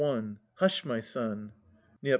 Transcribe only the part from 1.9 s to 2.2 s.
Neo.